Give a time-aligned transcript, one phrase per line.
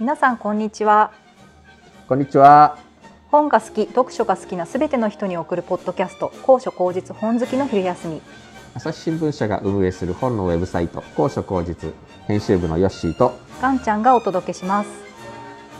[0.00, 1.12] 皆さんこんにちは。
[2.08, 2.78] こんにちは。
[3.30, 8.20] 本が好き読書が好きなすべての人に送るポッドキャスト高所高実本好きの昼休み。
[8.74, 11.94] 朝日新聞社が運営する本のウェブサイト高所高実
[12.26, 14.90] 編集部のヨッシーとガンちゃんがお届けします。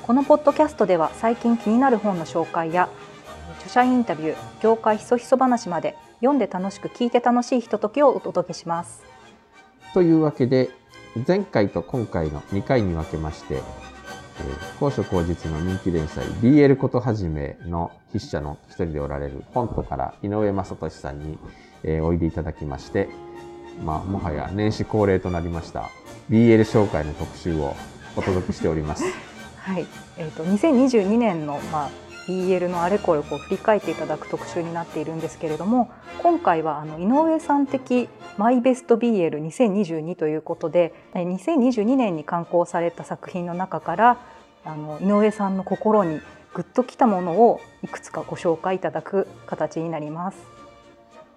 [0.05, 2.89] このポッドキャストでは最近気になる本の紹介や
[3.57, 9.03] 著者インタビュー業界ひそひそ話まで読んで楽しく聞いて楽しいひとときをお届けします。
[9.93, 10.71] というわけで
[11.27, 13.94] 前回と今回の2回に分けまして、えー
[14.81, 21.39] 高所高実の人気連載 BL ことはじめの筆者の一人でおられるコントから井上正俊さんに、
[21.85, 23.09] えおいでいただきまして、
[23.85, 25.91] まあ、もはや年始恒例となりました
[26.31, 27.77] BL 紹介の特集を
[28.17, 29.05] お届けしております。
[29.59, 29.87] はい、
[30.19, 31.91] えー、と2022年の、まあ、
[32.27, 35.91] BL のあれこれをこう振り返っていただく特集になっているんですけれども
[36.23, 44.19] 今回はあの井上さん的マイベスト BL2022 ということで2022年に刊行された作品の中から
[44.65, 46.21] あの井上さんの心に
[46.55, 50.39] グッときたものをいくつかご紹介いただく形になります。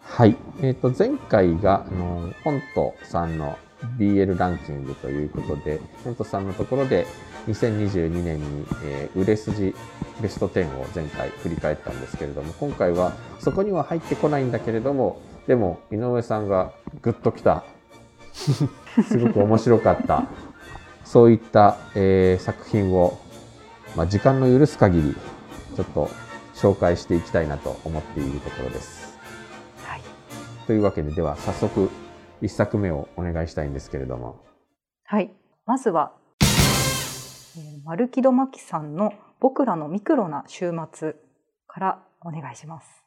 [0.02, 3.58] はい、えー、と前回があの本とさんの
[3.98, 7.06] BL ランキングということで本とさんのところで
[7.48, 9.74] 2022年に、えー売れ筋
[10.22, 17.64] ベスト10を前回振り返ったんですけれども今回はそこには入ってこないんだけれどもでも井上さんがグッときた。
[18.34, 20.26] すごく面白かった。
[21.04, 23.18] そういった、えー作品を、
[23.96, 25.16] まあ、時間の許す限り
[25.76, 26.10] ちょっと
[26.54, 29.18] 紹介していきたいなと思っているところです。
[29.84, 30.02] はい、
[30.66, 31.90] というわけででは早速
[32.42, 34.40] 1作目をお願いしたいんですけれども。
[35.06, 35.32] はい、
[35.66, 36.14] まずは、
[37.58, 41.16] えー、マルキドマキさんの「僕らのミクロな週末」
[41.68, 43.04] からお願いします。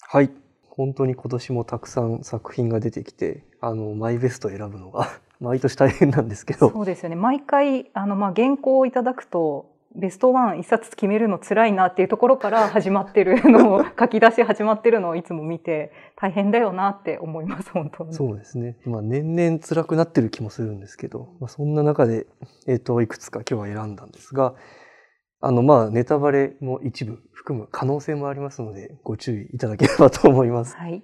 [0.00, 0.30] はい。
[0.68, 5.08] 本当に今年もたくさん作品が出てきて、あの、マイベスト選ぶのが
[5.40, 18.14] 毎年大変なんですけど、そうですよね毎回あの、まあ、原稿をいただくとベストワン一冊決めるの辛いなっていうところから始まってるのを書き出し始まってるのをいつも見て大変だよなって思います本当に。
[18.14, 18.78] そうですね。
[18.84, 22.26] まあ年々辛くなってる気もするんですけど、まあ、そんな中で、
[22.66, 24.54] えっ、と、いくつか今日は選んだんですが、
[25.40, 30.76] あの、まあ、ネタバレも一部含む可能性もありますので、ご注意いただければと思います。
[30.76, 31.02] はい、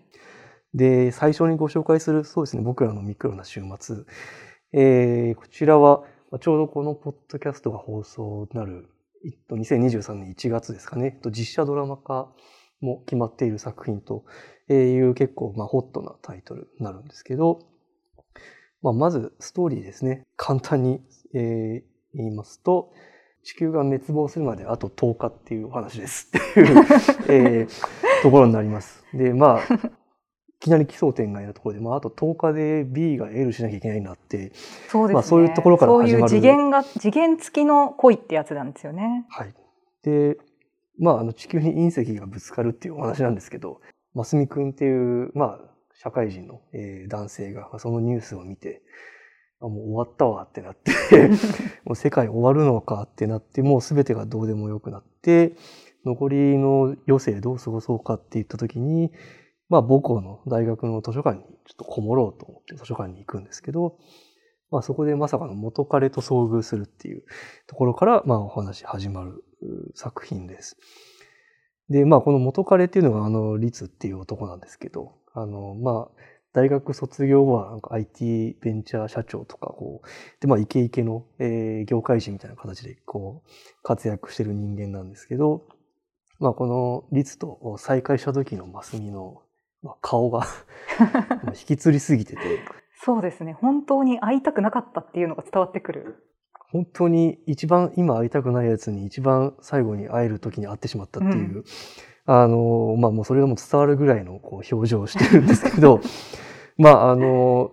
[0.74, 4.04] で、最初にご紹介する、そうですね、僕らのミクロな週末。
[4.72, 8.90] えーこちらは、まあちょうどこのポッドキャストが放送になる、
[9.24, 12.30] えっと2023年1月ですかね、えっと実写ドラマ化
[12.80, 14.24] も決まっている作品と
[14.68, 17.60] いう結構、まあ、ホットなタイトルになるんですけど、
[18.82, 20.26] まあ、まずストーリーですね。
[20.36, 21.00] 簡単に、
[21.34, 22.92] えー言いますと、
[23.42, 26.84] 地球が滅亡するまであと10日っていうお話ですっていう、
[27.28, 29.04] えーところになります。
[29.14, 29.66] で、まあ、い
[30.60, 34.52] きなり奇想天外なところで、まあ、あと10日で B が L しなきゃいけないなって、
[34.88, 39.26] そうですね、まあそういうところから始まるそういう次元が次元付きの恋ってやつなんですよね。
[39.28, 39.54] はい。
[40.02, 40.38] で、
[40.98, 43.80] まあ、あの、地球に隕石がぶつかるっていうお話なんですけど、
[44.14, 45.60] ますみくんっていう、まあ、
[45.94, 48.82] 社会人の、えー男性が、まあそのニュースを見て、
[49.60, 50.92] あもう終わったわってなって、
[51.84, 55.54] もう世界終わるのかってなって、もう全てがどうでもよくなって、
[56.04, 59.12] 残りの余生どう過ごそうかって言った時に、
[59.68, 63.98] まあ母校の大学の図書館にちょっとこもろうと思って図書館に行くんですけど、
[64.70, 67.24] まあそこでまさかの元彼と遭遇するっていう
[67.66, 69.44] ところから、まあお話始まる
[69.94, 70.76] 作品です。
[71.88, 76.20] で、まあこの元彼っていうのがあの、リツっていう男なんですけど、あの、まあ、
[76.52, 80.08] 大学卒業後はなんか IT ベンチャー社長とかこう、
[80.40, 83.50] で、まあイケイケの、えー業界人みたいな形でこう、
[83.82, 85.66] 活躍してる人間なんですけど、
[86.40, 89.42] まあこのリツと再会した時のマスミの、
[89.82, 90.40] まあ、顔が
[91.00, 92.40] まあ引きつりすぎてて、
[93.00, 93.52] そうですね。
[93.52, 96.24] 本当に会いたくなかったっていうのが伝わってくる。
[96.70, 101.64] 本当に一番今会いたくないやつに一番最後に会える時に会ってしまったっていう、うん。
[102.26, 106.00] あの、まあもうそれがもう伝わるぐらいのこう表情をしてるんですけど、
[106.76, 107.72] まああの、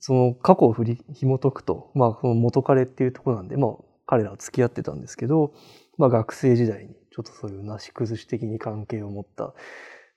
[0.00, 3.76] その過去を振り、紐解くと、まあこの元彼っていうところなんで、まあ
[4.06, 5.54] 彼らは付き合ってたんですけど、
[5.96, 9.54] まあ学生時代にちょっとそういうなし崩し的に関係を持った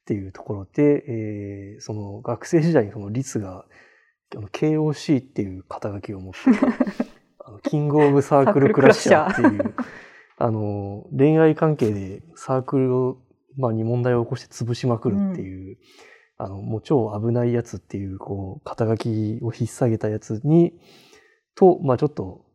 [0.01, 3.65] っていうところで、えーその学生時代にそのリツが
[4.35, 6.67] あの KOC っていう肩書きを持ってた
[7.45, 9.75] あのキングオブサークルクラッシャーっていう、
[10.37, 13.17] あの、恋愛関係でサークルを、
[13.57, 15.77] まあ、に問題を起こして潰しまくるっていう、
[16.37, 20.73] あの、もう超危ないやつっていう、こう、肩書きを引っ提げたやつに、
[21.55, 22.45] と、まあちょっと、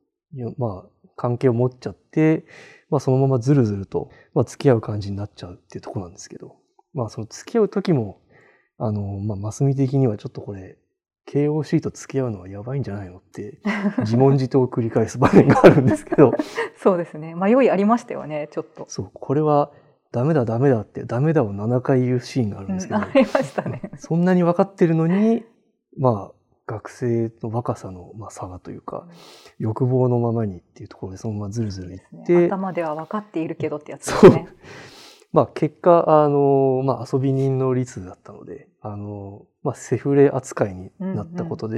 [0.59, 2.45] まあ、関係を持っちゃって、
[2.91, 6.57] まあそのままずるずると、まあ付き合う感じになっちゃうっていうところなんですけど、
[6.97, 8.21] まあその付き合う時も、
[8.79, 10.79] あの、まあマスミ的にはちょっとこれ、
[11.29, 13.59] KOC と付き合うのはやばいんじゃないのって
[13.99, 16.33] 自問自答を繰り返す場面があるんですけど。
[16.81, 17.35] そうですね。
[17.35, 18.85] 迷いありましたよねちょっと。
[18.89, 19.73] そうこれは
[20.13, 23.91] ダメだダメだってダメだを7回言うシーンがあるんですけど、うん、ありましたね。
[23.97, 25.45] そんなに分かってるのに
[25.99, 26.33] まあ
[26.69, 29.09] 学生の若さのまあ差がというか、
[29.59, 34.49] 欲望のままにっていうところでそのままずるずるいって、ね、頭では分かっているけどってやつですね。
[35.37, 41.77] まあ結果、あの、まあ遊び人の率だったので、あの、まあセフレ扱いになったことで、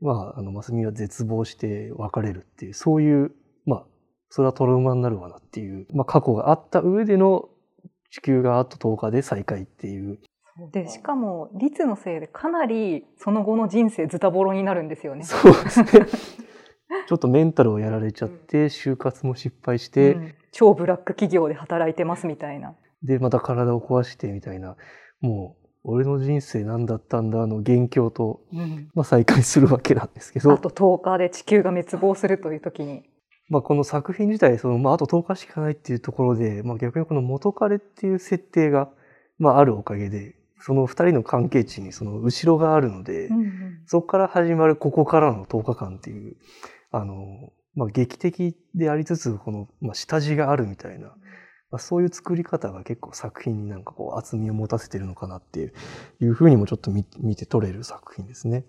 [0.00, 3.32] うんうん、まあ、あの、マスミは絶望して別れるっていう、そういう、
[3.66, 3.86] まあ、
[4.30, 7.50] それはトラウマになるわなっていう、まあ過去があった上での
[8.10, 10.18] 地球があと10日で再会っていう。
[10.72, 15.24] でしかも律のせいでかなりその後の人生ズタボロになるんですよね。
[15.24, 15.90] そうですね。
[17.06, 22.74] ちょっとメンタルをやられちゃって、就活も失敗して、うん、超ブラック企業で働いてますみたいな。
[23.02, 24.76] でまた体を壊してみたいな
[25.20, 33.04] もう俺の人生何だったんだの元凶と、うん、まあ、再会するわけなんですけどあと10日で地球が滅亡するという時に。
[33.50, 38.90] まあ、この作品自体その、まあ、あと10日しかないっていうところで、まあ、逆にこの元彼っていう設定が、
[39.38, 46.36] まあ、あるおかげでその二人の関係値にその後ろがあるので、うんうん、そこから始まるここからの10日間っていう、
[46.90, 51.14] あの、まあ、劇的でありつつ、この、まあ、下地があるみたいな、
[51.70, 55.72] まあ、そういう作り方が結構作品になんかこう厚みを持たせてるのかなっていう
[56.20, 57.04] いうふうにもちょっと見
[57.36, 58.64] て取れる作品ですね。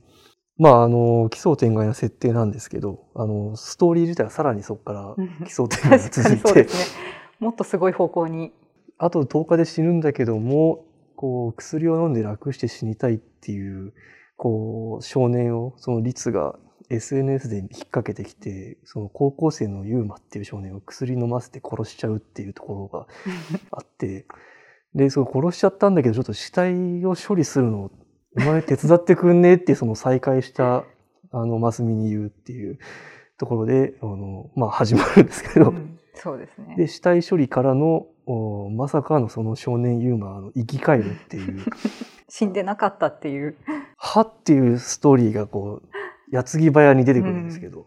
[0.59, 5.15] まあ、あの、奇想天外な設定なんですけど、あの、ストーリー自体はさらにそこから
[5.47, 6.67] 奇想天外が続いて、 ね、
[7.39, 8.51] もっとすごい方向に。
[9.00, 10.85] あと10日で死ぬんだけども、
[11.15, 13.94] こう、薬を飲んで楽して死にたいっていう、
[14.35, 16.59] こう、少年を、その律が
[16.89, 23.07] SNS で引っ掛けてきて、その高校生のユーマっていう少年を薬飲ませて殺しちゃうっていうところが
[23.71, 24.25] あって、
[24.95, 27.91] で、その殺しちゃったんだけど、ちょっと死体を処理するの、
[28.38, 30.83] お前手伝ってくんねってその再会した、
[31.31, 32.80] あの、マスミに言うっていう
[33.38, 36.75] ところで、あの、まあ始まるんですけど、うん、そうですね。
[36.75, 38.07] で、死体処理からの、
[38.71, 41.59] まさかのその少年ユーマの生き返るっていう。
[42.30, 43.56] 死んでなかったっていう。
[43.97, 45.99] はっていうストーリーがこう
[46.31, 47.86] 矢継ぎ早に出てくるんですけど、うん、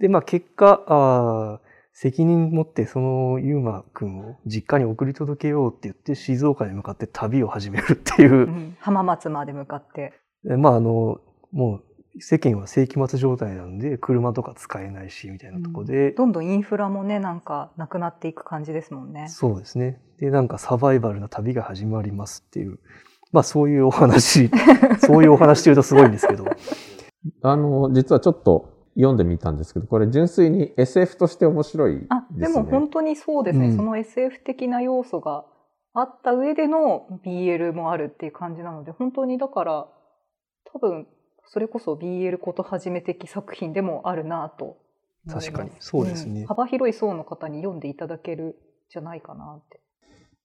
[0.00, 1.60] でまあ結果あ
[1.92, 10.14] 責任持ってそのユーマくんを実家に送り届けようって言って静岡に向かって旅を始めるっていう、うん、浜松まで向かって。
[10.44, 11.20] まああの
[11.52, 11.84] もう
[12.18, 19.28] 世間は世紀末状態なんで車とか使えないしみたいなとこで、うん、どんどんインフラもねなんかなくなっていく感じですもんね。
[19.28, 20.00] そうですね。
[20.18, 22.78] でなんかサバイバルな旅が始まりますっていう。
[23.32, 24.50] まあそういうお話
[24.98, 26.44] そういうお話というとすごいんですけど
[27.42, 32.08] あの実はちょっと読んでみたんですけどこれ純粋に SF として面白いですね。
[32.10, 35.44] あでも本当にそうですね、うん、その SF 的な要素が
[35.94, 39.88] あった上での BL もあるっていう感じなので本当にだから
[40.72, 41.06] 多分
[41.46, 44.78] それこそ BL ことはじめ的作品でもあるなと
[45.28, 48.56] 確かにそうですね、うん、幅広い層の方に読んでいただける
[48.88, 49.80] じゃないかなって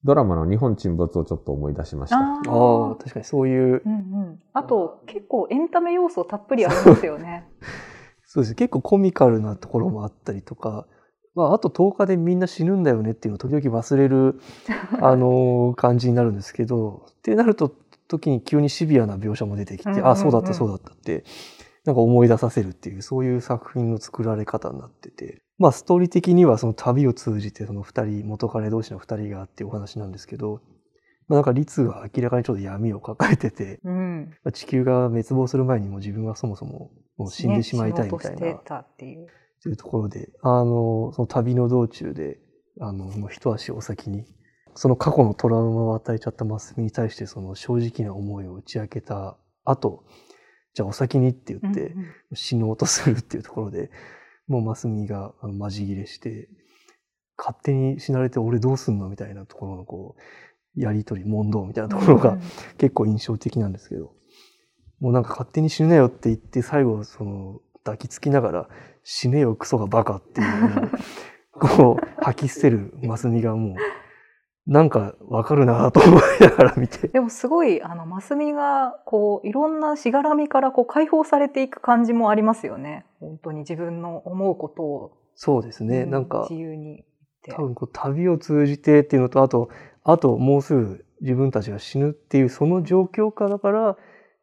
[0.06, 2.16] ドラマの日本沈没をちょっと思い出しました。
[2.16, 3.98] ああ確かにそういう、うんう
[4.30, 7.46] ん、あと結構エンタメ要素たっぷりありますよね。
[8.24, 8.44] そう。
[8.46, 8.54] です。
[8.54, 10.86] 結構コミカルなところもあったりとか。
[11.34, 14.40] まあ、あと10日でみんな死ぬんだよねっていうのを時々忘れる、
[15.02, 17.70] あの感じになるんですけど、ってなると
[18.08, 21.24] 時に急にシビアな描写も出てきて、うんうんうん、あそうだったそうだったって
[21.84, 30.60] なんか思い出させるっていうそういう作品の作られ方になっててまあストーリー的にはその旅を通じてその2人元彼同士の2人がっていうお話なんですけど、
[31.28, 38.52] まあ、なんか律が明らかにちょっと闇を抱えてて、うん、地球が滅亡する前にも自分はそもそももう死んでしまいたいみたいな。
[38.80, 39.28] っていう
[39.62, 42.38] というところであのその旅の道中で
[42.80, 44.24] あのもう一足お先に
[44.76, 50.04] その過去のトラウマを与えちゃったマスミに対してその正直な思いを打ち明けた後、
[50.74, 51.94] じゃあお先にって言って
[52.34, 53.90] 死のうとするっていうところで、
[54.48, 56.48] もうマスミがまじ切れして、
[57.36, 60.16] 勝手に死なれて俺どうすんのみたいなところのこ
[60.76, 62.38] う、やりとり、問答みたいなところが
[62.78, 64.12] 結構印象的なんですけど、
[65.00, 68.68] もうなんか勝手に死ぬなよって言って最後その抱きつきながら
[69.04, 70.90] 死ねよクソがバカっていう
[71.52, 73.76] こう吐き捨てるマスミがもう
[74.66, 77.08] なんかわかるなと思いながら見て。
[77.08, 83.06] でもすごい、あの、マスミが、こう、いろんなしがらみからこう解放されていく感じもありますよね。
[83.20, 85.12] 本当に自分の思うことを。
[85.36, 86.02] そうですね。
[86.02, 87.04] うん、なんか、自由に
[87.54, 89.68] 多分こう、旅を通じてっていうのと、あと、
[90.02, 93.96] あともうすぐ自分たちが死ぬっていう、その状況下だから、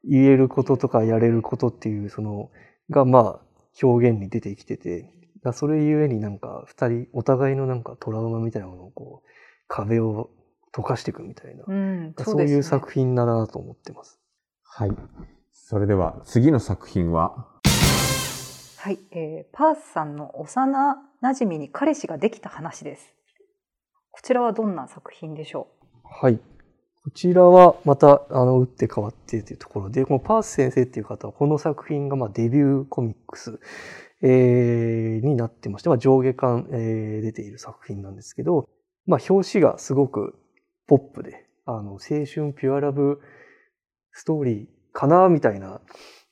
[0.06, 2.50] 言えることとかやれることっていう、その、
[2.90, 3.40] が、まあ、
[3.82, 5.10] 表現に出てきてて、
[5.54, 9.28] それゆえになんか、二人、お互いのなんかトラウマみたいなものをこう、
[9.76, 10.30] 壁を
[10.72, 14.20] 溶かしていくみたいな、うんそうね、そういう作品だなと思ってます。
[14.64, 14.92] はい。
[15.52, 17.48] それでは次の作品は？
[18.78, 23.14] はい、えーパースさんの幼馴染に彼氏ができた話です。
[24.12, 25.70] こちらはどんな作品でしょ
[26.04, 26.38] はい。
[26.38, 33.60] こちらはまた、あの、打って変わってというところで、このパース先生っていう方は、この作品がまあデビューコミックス、
[34.22, 38.70] えーになってまして、まあ、上下巻、えー出ている作品なんですけど、
[39.06, 40.36] まあ、表紙がすごく
[40.88, 43.20] ポップで、あの、青春ピュアラブ
[44.12, 45.82] ストーリーかな、みたいな、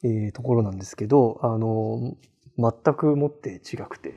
[0.04, 2.16] えーところなんですけど、あの、
[2.58, 4.16] 全くもって違くて、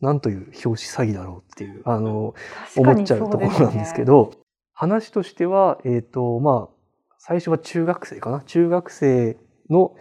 [0.00, 2.34] なんという表紙詐欺だろうっていう、あの、
[2.76, 4.30] う思っちゃうところなんですけど、
[4.72, 8.42] 話としては、えっ、と、まあ、最初は中学生かな？
[8.42, 9.36] 中学生
[9.70, 9.94] の、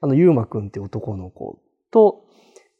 [0.00, 1.60] あの、ゆうまくんって男の子
[1.90, 2.24] と、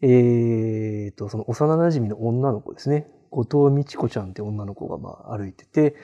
[0.01, 3.09] えっ、と、その幼馴染の女の子ですね。
[3.31, 5.95] 後藤美智子ちゃんって女の子が、まあ、歩いてて、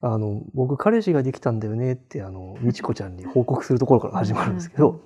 [0.00, 5.00] あの、僕、彼氏ができたんだよねって、あの、美智子ちゃんに報告するところから始まるんですけど、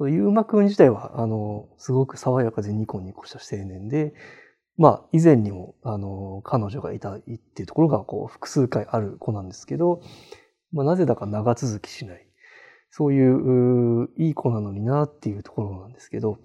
[0.00, 4.12] ゆうまくん自体は、あの、すごく爽やかでニコニコした青年で、
[4.76, 7.30] まあ、以前にも、あの、彼女がいたって
[7.62, 10.02] いうところが、こう、複数回ある子なんですけど、
[10.72, 12.26] まあ、なぜだか長続きしない。
[12.90, 16.38] そういう、ういい子なのになっていうところなんですけど、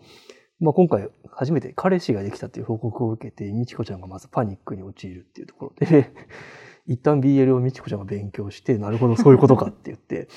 [0.62, 6.12] まあ、今回初めて彼氏ができたっていう報告を受けて、みちこちゃんがまずパニックに陥るっていうところで、
[6.86, 10.28] 一旦 BL をみちこちゃんが勉強して、なるほど、そういうことかって言って、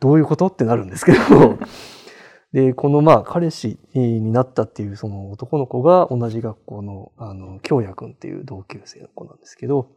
[0.00, 1.18] どういうことってなるんですけど、
[2.52, 9.90] で、このまあ彼氏になったっていうその男の子が同じ学校のあの京也くんっていう同級生の子なんですけど、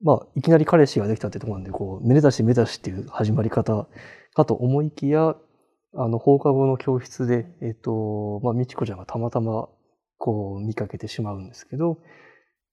[0.00, 3.86] まあいきなり彼氏ができたってところなんで、こう、めでたしめでたしっていう始まり方
[4.32, 5.36] かと思いきや、
[5.94, 9.68] あの放課後の教室で、えっと、まあみちこちゃんがたまたま
[10.18, 11.98] こう見かけてしまうんですけど、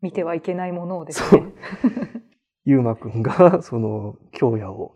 [0.01, 1.43] 見てはいけないものをですね。
[2.65, 4.95] ゆうまくんが その京也を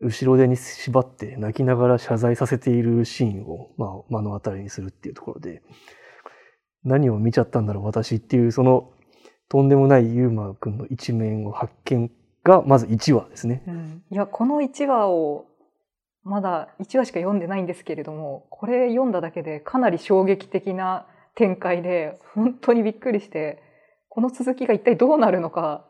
[0.00, 5.62] 後ろ手に縛って泣きながら謝罪させているシーンを、まあ、目の当たりにするっていうところで、
[6.84, 8.92] 何を見ちゃったんだろう私っていうその
[9.50, 12.10] とんでもないゆうまくんの一面を発見
[12.42, 13.62] がまず1話ですね。
[13.66, 15.46] うんいやこの1話を
[16.24, 23.62] まだ1話しか読んでないんですけれどもこれ読んだだけでかなり衝撃的な展開で本当にびっくりして
[24.08, 25.86] この続きが一体どうなるのか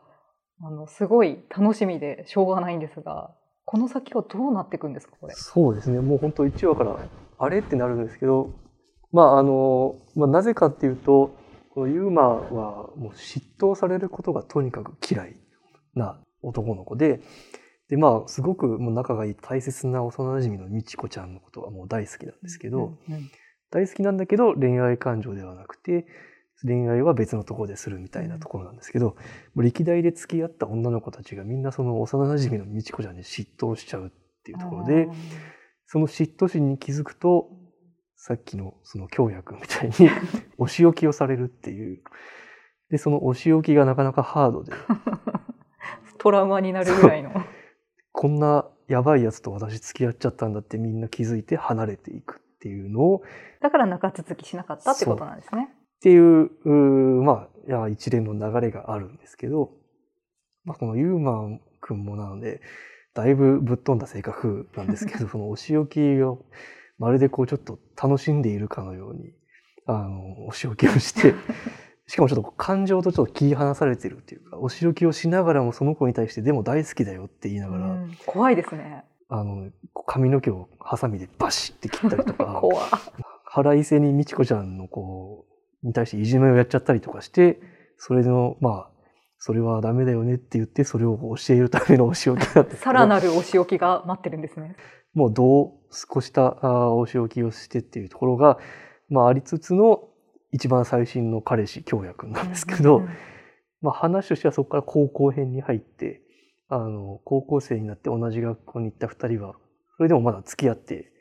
[0.63, 3.35] あのすごい楽しみでしょうがないんですが
[3.65, 5.33] この先はどうなっていくんですかこれ？
[5.35, 5.99] そうですね。
[6.01, 6.97] もう本当1話から
[7.37, 8.51] あれってなるんですけど、
[9.13, 11.37] まああの、まあ、なぜかっていうと、
[11.73, 15.37] このユーマはもう嫉妬されることがとにかく嫌い
[15.95, 17.21] な男の子で、
[17.91, 23.31] でまあすごくもう仲がいい大切な幼馴染の美智子ちゃんのことはもう大好きなんですけど、うんうん
[23.73, 26.05] 大好きなんだけど恋愛感情ではなくて
[26.61, 29.15] 恋愛は別のところでするみたいなところなんですけど、も
[29.55, 34.09] う歴代で付き合った女の子たちがみんなその幼馴染の美智子ちゃんに嫉妬しちゃうっ
[34.43, 35.07] ていうところで、
[35.87, 37.49] その嫉妬心に気づくと
[38.17, 40.11] さっきのその京也くんみたいに
[40.59, 42.01] お仕置きをされるっていう。
[42.89, 44.73] でそのお仕置きがなかなかハードで。
[46.19, 47.31] トラウマになるぐらいの。
[48.21, 53.23] こんなやばいやつと私付き合っちゃったんだってみんな気づいて離れていくっていうのを
[53.63, 55.69] だから長続きしなかったってことなんですね。
[55.71, 56.51] っていう、
[57.23, 59.71] まあ、いや一連の流れがあるんですけど、
[60.65, 62.61] まあ、このユーマン君もなので、
[63.15, 66.45] だいぶぶっ飛んだ性格なんですけど、 そのお仕置きを、
[66.99, 69.33] まるでこうちょっと楽しんでいるかのように、
[69.87, 71.33] あの、お仕置きをして、
[72.11, 79.05] しかもちょっと感情とちょっと切り離されてるっていうか、お仕置きをしながらもその子に対して、でも大好きだよって言いながら、うん怖いですね。
[79.29, 79.71] あの、
[80.05, 82.75] 髪の毛をハサミでバシッて切ったりとか、 怖
[83.45, 85.45] 腹いせに美智子ちゃんの子
[85.83, 87.61] に対していじめをやっちゃったりとかして、
[87.95, 88.89] それの、まあ、
[89.37, 94.75] それはダメだよねって言って、それを教えるためのお仕置きだったさらなるお仕置きが待ってるんですね。
[95.13, 96.57] もうどう少した
[96.91, 98.59] お仕置きをしてっていうところが、
[99.07, 100.09] まあ、ありつつの
[100.51, 103.09] 一番最新の彼氏、京也くんなんですけど、うんうん
[103.81, 106.21] まあ、話としてはそこから高校編に入って、
[106.69, 109.55] あの、高校生になって同じ学校に行った二人は、
[109.97, 111.11] それでもまだ付き合って、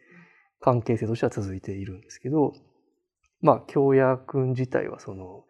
[0.60, 2.52] 関係性としては続いているんですけど、
[3.40, 5.44] まあ、京也くん自体はその、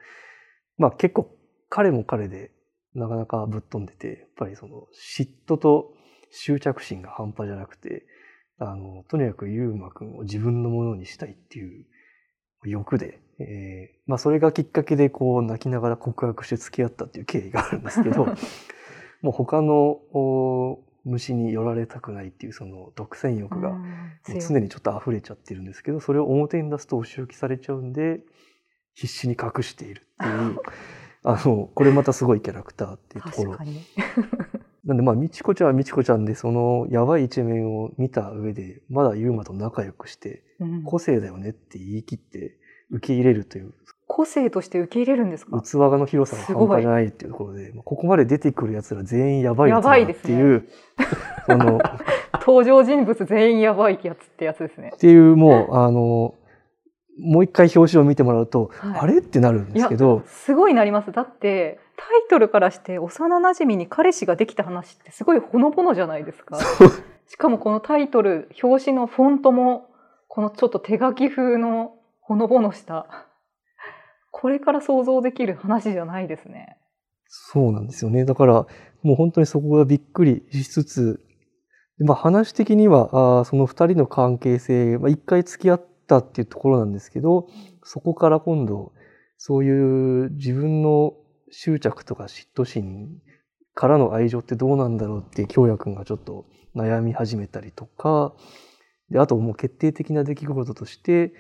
[0.79, 1.37] まあ結構
[1.69, 2.53] 彼も彼で
[2.95, 4.87] なかなかぶっ飛んでて、やっぱりその
[5.19, 5.93] 嫉妬と
[6.31, 8.07] 執着心が半端じゃなくて、
[8.59, 11.87] あの、とにかくゆうまくんを自分のものにしたいっていう
[12.65, 18.27] 欲で、えーまあそれがきっかけでこう泣きながら告白して付き合ったっていう経緯があるんですけど、
[19.23, 23.79] もう他のお虫に寄られたくないっていうその独占欲が
[24.27, 28.21] 常にちょっと溢れちゃってるんですけど、それを表に出すとお仕置きされちゃうんで、
[28.95, 30.59] 必死に隠しているっていう、
[31.23, 33.59] あの、これまたすごいキャラクターっていうところ。
[34.85, 40.83] なんでまあ、みちこちゃんはみちこちゃんで、そのやばい一面を見た上で、まだユーマと仲良くして、うん。
[40.83, 42.59] 個性だよねって言い切って
[42.91, 43.73] 受け入れるという、
[44.07, 45.61] 個性として受け入れるんですか？
[45.63, 50.69] 器の広さが半端じゃないっていうところで、まあここまで出てくる奴ら全員やばいやつっていう、
[51.47, 51.81] その、
[52.41, 54.93] 登場人物全員やばいやつってやつですね。
[54.95, 54.99] っ。
[54.99, 56.35] ていうもう、あの、
[57.23, 59.01] もう一回表紙を見てもらうと、はい。
[59.01, 61.13] あれってなるんですけど、すごいなります。
[61.13, 66.59] だってタイトルからして幼馴染に彼氏ができた話ってすごいほのぼのじゃないですか。
[67.27, 69.91] しかもこのタイトル表紙のフォントも
[70.29, 71.93] このちょっと手書き風の
[72.31, 73.27] ほのぼのした
[74.31, 76.77] これから想像できる話じゃないですね。
[77.27, 78.25] そうなんですよね。
[78.25, 78.67] だから、
[79.03, 81.21] もう本当にそこがびっくりしつつ、
[81.99, 83.09] でまあ話的には、
[83.41, 87.49] あーその二人の関係性、まあ一回付き合ったっていうところなんですけど、
[87.83, 88.93] そこから今度、
[89.37, 91.15] そういう自分の
[91.51, 93.09] 執着とか嫉妬心
[93.75, 96.47] からの愛情ってどうなんだろうって、京也くんがちょっと
[96.77, 98.37] 悩み始めたりとか、
[99.11, 101.33] で、あともう決定的な出来事として、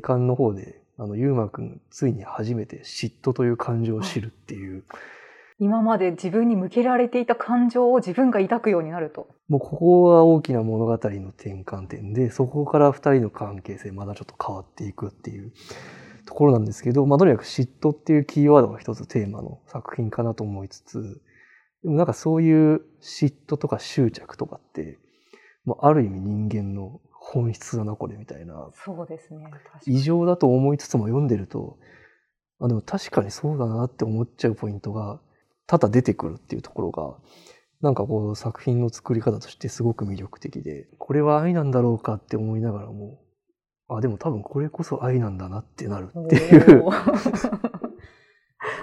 [0.00, 4.84] 下巻の方で、あの、ゆうまくん、ついに初めて嫉妬という感情を知るっていう、
[5.58, 9.28] 今まで自分に向けられていた感情を自分が抱くようになると。
[9.48, 15.52] もうここが大きな物語の転換点で、そこから二人の関係性まだちょっと変わっていくっていう
[16.26, 21.20] ところなんですけど、まあとにかく嫉妬っていうキーワードが一つテーマの作品かなと思いつつ、
[21.84, 24.98] でもなんかそういう嫉妬とか執着とかって、
[25.64, 29.46] まあある意味人間の本質だなこれみたいな、そうですね。
[29.86, 31.78] 異常だと思いつつも読んでると、
[32.60, 35.20] あでも確かにそうだなって思っちゃうポイントが
[35.66, 37.16] 多々出てくるっていうところが、
[37.80, 43.20] なんかこう作品の作り方としてすごく魅力的で、これは愛なんだろうかって思いながらも、
[43.88, 46.84] あ、でも多分これこそ愛なんだなってなるっていう。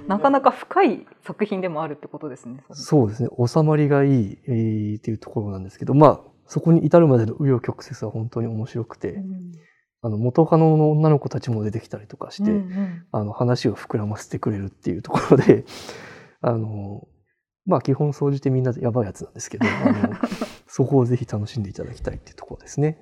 [0.07, 2.63] なかなか深い作品でもあるってことですね。
[2.71, 3.29] そうですね。
[3.45, 9.51] 収まりがいい、えーっていうところなんですけど、まあ、そこに至るまでの紆余曲折は本当に面白くて、うん
[10.01, 15.65] あの、元カノの女の子たちも出てきたりとかして、うんうんあの、話を膨らませてくれるっていうところで、
[16.41, 17.07] あの、
[17.65, 20.15] まあ、基本総じてみんなやばいやつなんですけど、あの、
[20.67, 22.97] そこをぜひ楽しんでいただきたいっていうところですね。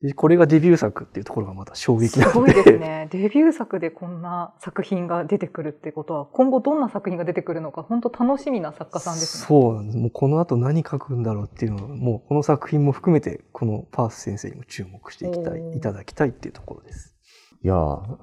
[0.00, 2.52] でこれがデビュー作っていうところがまた衝撃なので。
[2.52, 3.08] すごいですね。
[3.10, 9.46] デビュー作でこんな作品が出てくるってことは、今後どんな作品が出てくるのか、本当楽しみな作家さんですね。
[9.48, 9.98] そうなんです。
[9.98, 17.16] もうこの後何書くんだろうっていうのを、もうこの作品も含めて、このパース先生にも注目していきたい、いただきたいっていうところです。
[17.64, 18.18] いやー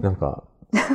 [0.00, 0.44] なんか、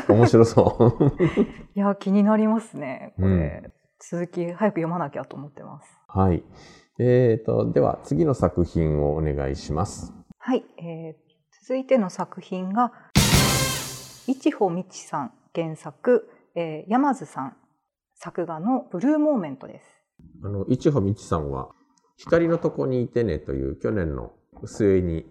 [0.10, 1.14] 面白そう。
[1.76, 3.14] いや、気になりますね。
[3.18, 3.74] これ、うん
[4.10, 5.88] 続き早く読まなきゃと思ってます。
[6.10, 6.44] はい。
[7.00, 10.14] えーと、では次の作品をお願いします。
[10.40, 11.24] はい、えー
[11.66, 12.92] 続いての作品が
[14.28, 17.56] 一穂道さん原作、えー山津さん
[18.16, 19.86] 作画のブルーモーメントです。
[20.44, 21.70] あの、一穂道さんは、
[22.18, 24.34] 光のとこにいてねという去年の
[24.66, 25.26] 末に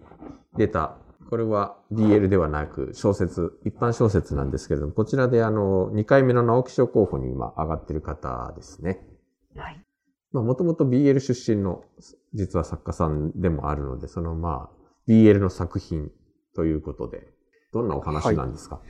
[0.57, 0.97] 出た、
[1.29, 9.01] これは BL ではなく小説、一般小説なんですけれども、こちらであの、2回目の直木賞候補に今上がってる方ですね。
[9.55, 9.82] はい。
[10.33, 11.83] まあ、もともと BL 出身の
[12.33, 16.09] 実は作家さんでもあるので、そのまあ、BL の作品
[16.55, 17.27] ということで、
[17.71, 18.83] どんなお話なんですか、こ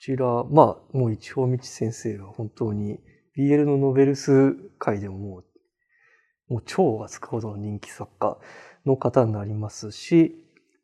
[0.00, 2.98] ちら、まあ、もう一方道先生は本当に
[3.36, 8.38] BL のノベルス界でももう、もう超がつくほどの人気作家
[8.86, 10.42] の方になりますし、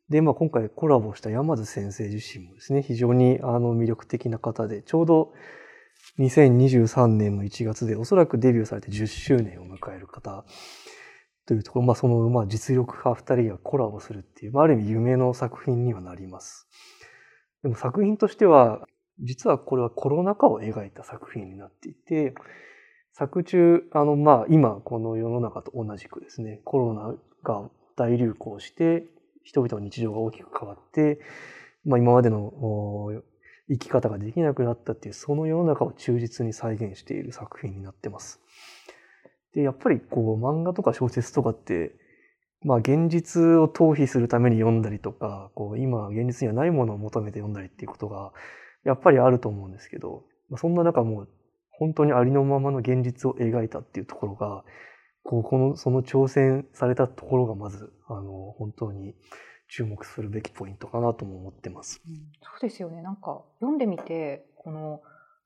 [0.09, 5.33] で、まあ今回コラボした山津先生自身もですね、非常にあの魅力的な方で、ちょうど
[6.19, 10.45] 2023年の1月でおそらくデビューされて10周年を迎える方
[11.45, 16.67] というところ、まあそのまあ実力派2人がコラボするっていう、まあある意味夢の作品にはなります。
[17.63, 18.85] でも作品としては、
[19.21, 22.35] 実はこれはコロナ禍を描いた作品になっていて、
[23.13, 29.05] 作中、あの、まあ、今、この世の中と同じくですね、コロナが大流行して、
[29.43, 31.19] 人々の日常が大きく変わって、
[31.83, 32.53] まあ、今までの
[33.69, 38.41] 生き方ができなくなったっていう、その世の中を忠実に再現している作品になってます。
[39.53, 41.93] で、やっぱりこう、漫画とか小説とかって、
[42.61, 48.33] まあ、現実を逃避するために読んだりとか、こう、今、現実にはないものを求めて読んだりっていうことが、
[48.83, 51.29] やっぱりあると思うんですけど、まあそんな中もう、
[51.71, 54.65] 本当にありのままの現実を描いたっていうところが、
[55.23, 59.15] こう、この、その挑戦されたところがまず、あの、本当に
[59.69, 62.01] 注目するべきポイントかなとも思ってます。
[62.41, 63.01] そうですよね。
[63.01, 65.01] なんか読んでみて、この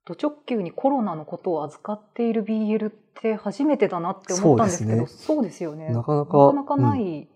[0.05, 5.89] ド直球にコロナのことを扱っている BL って初めてだなって思ったんですけど、そうですよね。
[5.89, 7.29] なかなかなかなかない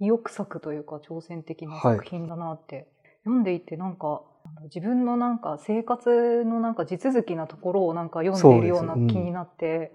[0.00, 2.88] 意欲作というか挑戦的な作品だなって、
[3.24, 4.22] 読んでいてなんか
[4.64, 9.92] 自分のなんか生活のなんか地続きなところをなんか読んでいるような気になって、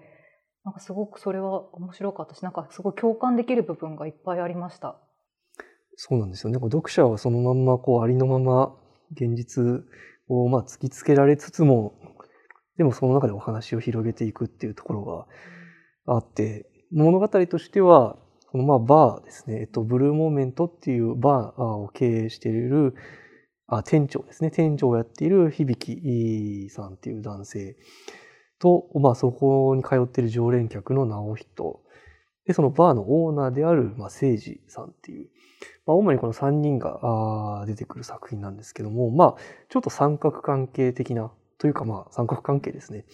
[0.64, 4.96] なんかすごくそれは面白かったしなんかすごい共感できる部分がいっぱいありました。
[6.02, 6.58] そうなんですよね。
[6.58, 8.74] 読者はそのまんまこうありのまま
[9.12, 9.84] 現実
[10.28, 11.92] をまあ突きつけられつつも
[12.78, 15.04] でもその中でお話を広げていくっていうところ
[16.06, 18.16] があって物語としては
[18.50, 22.94] このまあバーですね、えっと、ブルーモーメントっていうバーを経営している
[23.66, 24.50] あ店長ですね。
[24.50, 27.76] 店長をやっている響さんっていう男性
[28.58, 31.82] と、まあ、そこに通っている常連客の直人。
[32.46, 35.28] でそのバーのオーナーである、まあ、誠司さんっていう、
[35.90, 39.34] まあ、主にこの3人が出てくる作品なんですけどもまあ
[39.68, 43.04] ちょっと三角関係的なというかまあ三角関係ですね、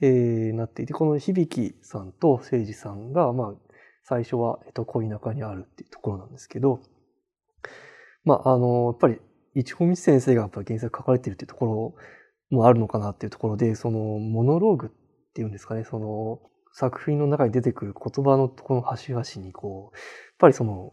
[0.00, 3.54] えー、なっていてこの響さんと誠司さんがまあ
[4.02, 6.80] 最初は、えっと、恋仲にあるっていうところなんですけど
[8.24, 9.18] まああのやっぱり
[9.54, 11.94] 一本道先生がやっぱ原作書かれてるっていうところ
[12.50, 16.40] もあるのかなっていうところでそのモノローグっていうんですかねその
[16.72, 20.04] 作品の中に出てくる言葉のとこの端々にこうやっ
[20.38, 20.92] ぱりその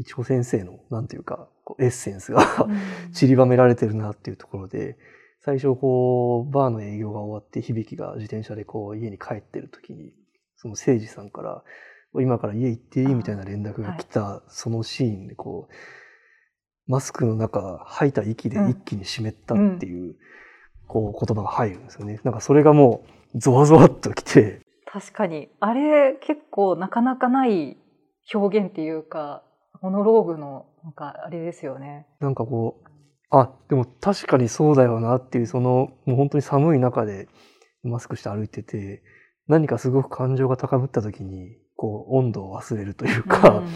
[0.00, 2.66] 一穂先生のなんていうかエッセンスが
[3.12, 4.96] 散りばめられてるなっていうところで
[5.44, 10.12] 最初こうバーの営業が終わって響が自転車でこう家に帰ってる時に
[10.56, 11.62] その誠司さんから
[12.20, 15.74] 今から家行っていいみたいな連絡が来たそのシーンでこう
[16.90, 20.16] マスクの中吐いた息で一気に湿ったっていう
[20.88, 22.20] こう言葉が入るんですよね。
[22.24, 24.60] なんかそれがもうゾワゾワっときて。
[24.86, 25.48] 確かに。
[25.60, 27.76] あれ結構なかなかない
[28.34, 29.44] 表現っていうか
[29.80, 32.06] モノローグのなんかあれですよね。
[32.20, 32.88] なんかこう
[33.30, 37.28] あでも確かにそうだよなっていうそのもう本当に寒い中で
[37.82, 39.02] マスクして歩いてて
[39.46, 43.68] 何かすごく感情が高ぶった時にこう温度を忘れるというか、うん、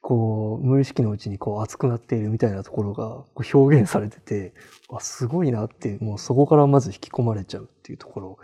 [0.00, 4.54] こう無意識のうちにこう熱くなっているみたいなところがこう表現されてて
[4.90, 8.38] あすごいなってもうそこからまず引き込まれちゃうっていうところ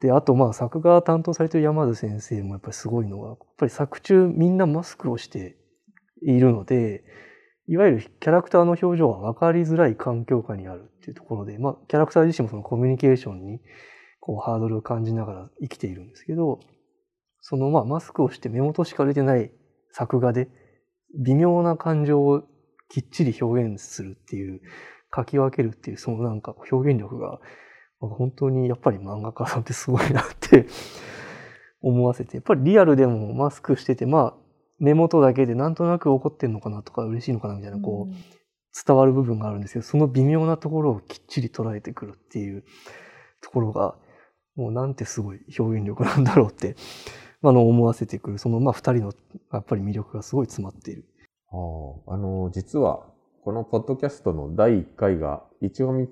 [0.00, 5.56] であとまあ作画担当されてる山田先生もやっぱりすごいのはやっぱり作中みんなマスクをして
[6.22, 7.04] いるので
[7.68, 13.60] いわゆるキャラクターの表情が分かりづらい環境下にあるっていうところで、まあ、キャラクター自身もそのコミュニケーションに
[14.20, 16.60] こうハードルを感じながら生きているんですけど
[17.40, 19.52] そのまあマスクをして目元しか出てない
[19.92, 20.48] 作画で
[21.18, 22.42] 微妙な感情を
[22.88, 24.60] きっちり表現するっていう
[25.14, 27.38] 書き分けるっていうそのなんか表現力が
[28.08, 30.66] 本当にやっぱり漫画家さんってすごいなって
[31.82, 34.34] 思わせてやっぱりリアルでもマスクしててまあ
[34.78, 38.14] 目元だけでなんとなく怒ってんのかなとか嬉しいのかなみたいなこう
[38.86, 42.64] 伝わる部分があるんですけどその微妙なところをきっちり捉えてくるっていう
[43.42, 43.96] ところが
[44.56, 46.76] もうなんてすごい表現力なんだろうって
[47.42, 49.12] あの思わせてくるそのまあ2人の
[49.52, 51.04] やっぱり魅力がすごい詰まっている。
[51.52, 53.06] ああの実は
[53.42, 56.06] このポッドキャストの第1回が、一尾道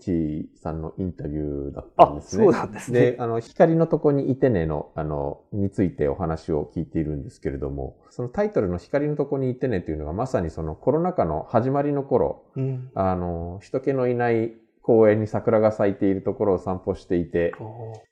[0.57, 2.45] さんのインタビューだったんですね。
[2.45, 3.01] そうなんですね。
[3.13, 17.53] で、あの、光のとこにいてねの、あの、についてお話を聞いているんですけれども、そのタイトルの光のとこにいてねというのがまさにそのコロナ禍の始まりの頃、うん、あの、人気のいない公園に桜が咲いているところを散歩していて、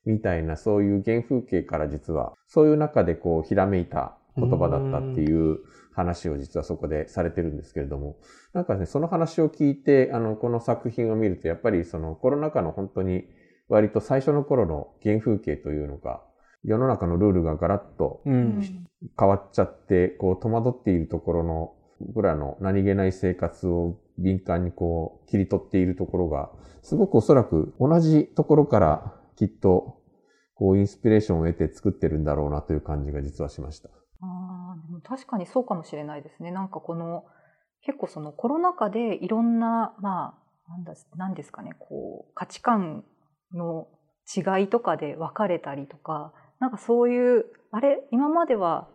[0.04, 5.60] みたいなそういう原風景から実は、そういう中でこう、ひらめいた言葉だったっていう
[5.96, 8.18] 話を実はそこでされてるんですけれども、
[8.52, 13.24] なんかね、その話を聞いて、あの、この作品を見ると、やっぱりそのコロナ禍の本当に
[13.68, 16.22] 割と最初の頃の原風景というのが、
[16.64, 26.50] 世の中のルールがガラッと変わっちゃって、こう戸惑っているところの僕らの何気ない生活を敏感にこう切り取っているところが、
[26.82, 29.98] すごくおそらく同じところからきっと
[30.54, 33.88] こうインスピレーションを得て作ってるんだろうなという感じが実はしました。
[34.20, 36.50] あでも確かにそうかもしれないですね。
[36.50, 37.24] なんかこの
[37.82, 40.34] 結構そのコロナ禍でいろんなま
[40.68, 43.04] あなんだなんですかねこう価値観
[43.52, 43.88] の
[44.34, 48.88] 違いとかで分かれたりとかなんかそういうあれ今までは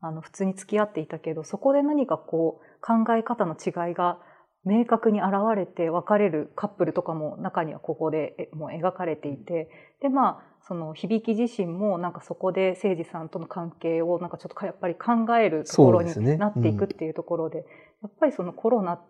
[0.00, 4.18] あの普通に付き合っていたけどそこで何かこう考え方の違いが
[4.64, 9.68] 明確に現れて別れるカップルとかも中にはここでもう描かれていて
[10.00, 17.64] でまあその響き自身もなんかそこで誠司さんとの関係をなんかちょっとやっぱり考えるところになっていくっていうところで、ね
[18.02, 19.00] うん、やっぱりそのコロナ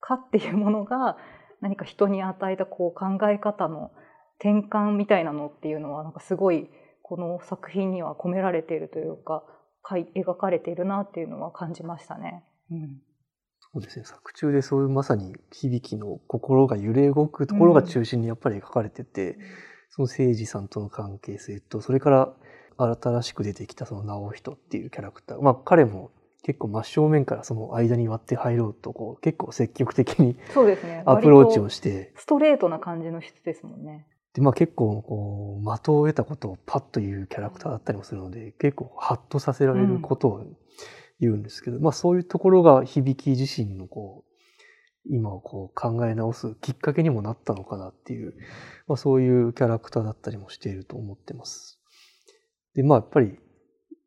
[0.00, 1.18] 禍っていうものが
[1.60, 3.92] 何か人に与えたこう考え方の
[4.40, 6.68] 転換みたいなのっていうのはなんかすごい
[7.02, 9.44] この作品には込められているというか
[9.84, 12.44] 描かれているなっていうのは感じましたね。
[12.70, 13.00] うん。
[13.60, 14.06] そうですね。
[14.06, 19.42] 作中でそういうまさに響きの心が揺れ動くところが中心にやっぱり描かれてて、うん、
[19.94, 22.32] その誠司さんとの関係性とそれから
[23.00, 25.40] 新しく出てきたその直人っていうキャラクター。
[25.40, 26.10] まあ彼も
[26.42, 31.04] 結構真正面からその間に割って入ろうとこう結構積極的にそうですね。
[31.06, 32.12] アプローチをして。
[32.16, 34.08] ストレートな感じの人ですもんね。
[34.32, 40.44] で、まあ結構こう、的を得たことをパッと言うキャラクターだったりもするので、結構ハッとさせられることを
[41.20, 44.33] 言うんですけど、まあそういうところが響き自身のこう、
[45.10, 48.34] 今をこう考え直すきっかけにもなったのかなっていう、
[48.86, 51.80] まあそういうキャラクターだったりもしていると思ってます。
[52.74, 53.38] で、まあやっぱり、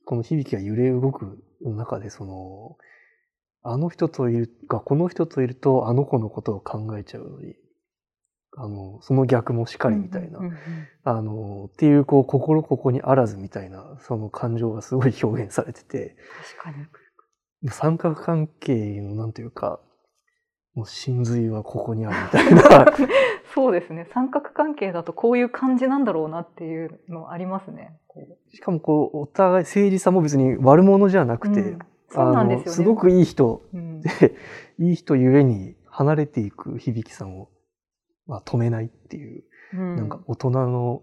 [0.06, 2.78] この響きが揺れ動く中で、その、
[3.64, 7.56] あの人といるが、この人といるとあの子のことを考えちゃうのに、
[8.56, 10.40] あの、その逆もしかりみたいな
[11.04, 16.16] あの、っていう、こう、心ここにあらずみたいな、その感情がすごい表現されてて、
[16.64, 16.80] 確か
[17.64, 17.70] に。
[17.70, 19.80] 三角関係の、なんというか、
[20.78, 22.86] もう真髄はここにあるみたいな、
[23.56, 24.08] そうですね。
[24.14, 27.98] 三角関係だとこういう感じなんだろうなっていうのありますね。
[28.54, 32.72] しかもこう、お互い誠実さも別に悪者じゃなくて、うんそうなんですよね。
[32.72, 34.10] すごくいい人うんで、
[34.80, 37.50] いい人ゆえに離れていく響さんを、
[38.28, 41.02] まあ、止めないっていう、うんなんか大人の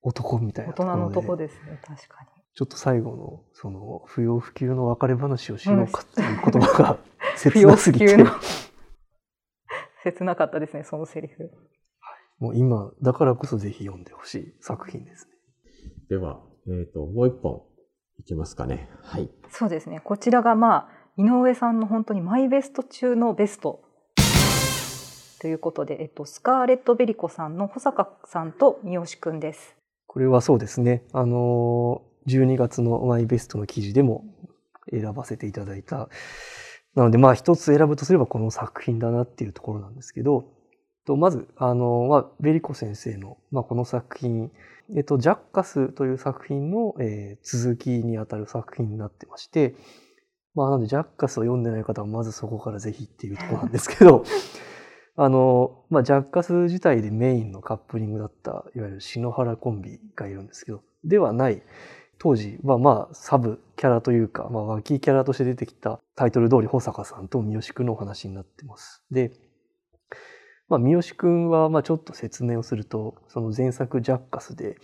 [0.00, 1.80] 男みたい大なところで人のとこですね。
[1.84, 2.28] 確かに。
[2.54, 6.98] ちょっと最後の、その、不要不急の別れ話をしようかっていう言葉が
[7.36, 8.30] 不切要なすぎて不急の、
[10.02, 11.50] 切なかったですね、そのセリフ。
[12.38, 15.32] もう今、だからこそぜひ読んでほしい作品ですね。
[16.08, 17.62] では、えっ、と、もう一本
[18.18, 18.88] いきますかね。
[19.02, 19.30] はい。
[19.50, 20.00] そうですね。
[20.00, 23.82] こちらがまあ井上さんの本当にマイベスト中のベスト
[25.40, 29.76] ということで、えっとスカーレットベリコさんの保坂さんと三好くんです。
[30.06, 31.04] これはそうですね。
[31.12, 34.24] あのー、12月のマイベストの記事でも
[34.90, 36.08] 選ばせていただいた。
[36.94, 40.44] なので、まあ一つ選ぶとすればこの作品だなっていうところなんですけど、
[41.06, 44.50] とまず、あのまあ、ベリコ先生の、まあ、この作品、
[44.94, 49.74] えっと、ジャッカスという作品の、えー続きにあたる作品になってまして、
[50.54, 54.24] まあ、なので、ジャッカスを読んでない方は、まずそこからぜひっていうところなんですけど、
[55.16, 61.62] あの、まあ、ジャッカス自体でメインのカップリングだった、いわゆる篠原コンビがいるんですけど、ではない、
[62.22, 69.02] 当時はまあ、サブキャラというか、まあ、脇キャラとして出てきたタイトル通り、保坂さんと三好くんのお話になってます。
[69.10, 69.32] で、
[70.68, 74.76] まあ、三好くんは、まあ、ちょっと説明をすると、その前作ジャッカスで、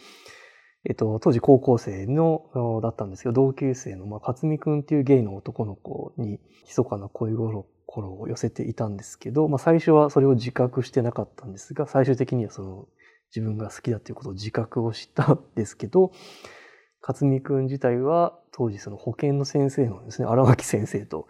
[0.85, 7.65] えっと、当時高校生の、だったんですけど、同級生の、まあ、勝美くんっていうゲイの男の子に、密かな恋心
[8.19, 12.89] を寄せていたんですけど、まあ、最初はそれを自覚してなかったんですが、最終的にはその、
[13.33, 16.11] 自分が好きだということを自覚をしたんですけど、
[17.09, 21.27] 勝美くん自体は、当時その保健の先生のですね、荒牧先生と、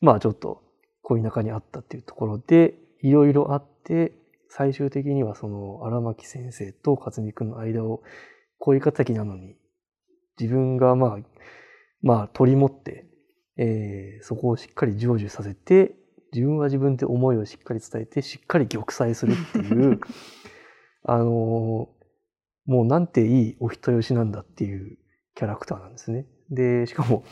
[0.00, 0.62] まあちょっと
[1.02, 4.12] 恋仲にあったっていうところで、いろいろあって、
[4.48, 8.02] 最終的にはその荒牧先生と勝美くんの間を
[8.58, 9.54] 恋敵なのに、
[10.40, 11.18] 自分がまあ、
[12.02, 13.06] まあ取り持って、
[13.58, 15.94] えーそこをしっかり成就させて、
[16.32, 20.00] 自分は自分で思いをしっかり伝えて、しっかり玉砕するっていう、
[21.04, 21.95] あのー
[22.66, 24.98] もうなんていいお人よしなんだっていう
[25.34, 26.26] キャラクターなんですね。
[26.50, 27.24] で、しかも、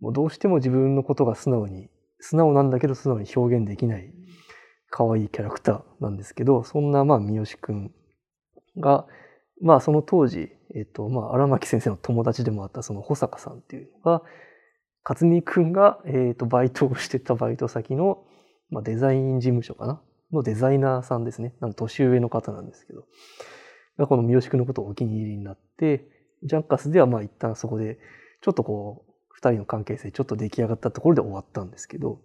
[0.00, 4.12] もうどうしても自分のことが素直に、素直なんだけど素直に表現できない
[4.90, 7.92] 可愛いキャラクターなんですけど、そんなまあ三好くん
[8.78, 9.06] が、
[9.60, 14.22] まあその当時、えっと、まあ荒牧先生の友達でもあったその保坂さんっていうのが、
[15.04, 18.24] 勝美くんが、えっと、バイトをしてたバイト先の、
[18.70, 20.02] まあデザイン事務所かな？
[20.32, 21.54] のデザイナーさんですね。
[21.60, 23.04] なんか年上の方なんですけど、
[23.98, 26.08] がこの三好くんのことをお気に入りになって、
[26.42, 27.98] ジャンカスではまあ一旦そこで、
[28.40, 32.20] ちょっとこう、二人の関係性ちょっと出来上がったところで終わったんですけど、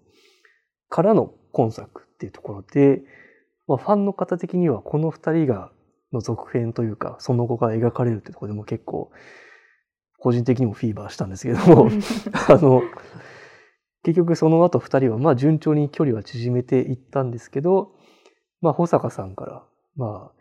[0.90, 3.02] からの今作っていうところで、
[3.68, 5.72] まあ、ファンの方的にはこの二人が
[6.14, 9.12] の続編というか、その後が描かれるってところでも結構、
[10.20, 11.90] 個人的にもフィーバーしたんですけれども、
[12.50, 12.82] あの、
[14.04, 17.92] 結局その後二人はまあ順調に距離は縮めていったんですけど、
[18.62, 19.64] まあ保坂さんから、
[19.96, 20.37] まあ